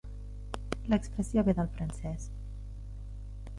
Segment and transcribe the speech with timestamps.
[0.93, 2.27] L'expressió ve del francès.